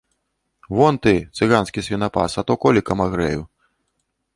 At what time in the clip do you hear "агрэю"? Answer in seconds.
3.11-3.41